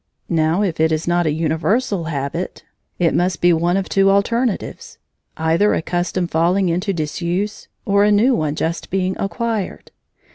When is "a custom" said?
5.75-6.25